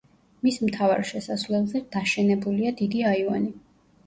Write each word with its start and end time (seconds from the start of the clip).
მის 0.45 0.55
მთავარ 0.69 1.03
შესასვლელზე 1.09 1.83
დაშენებულია 1.97 2.73
დიდი 2.81 3.05
აივანი. 3.13 3.55